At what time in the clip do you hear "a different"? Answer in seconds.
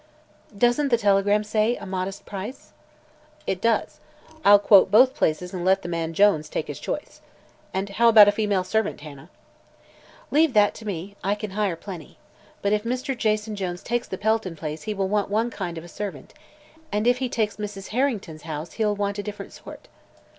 19.19-19.53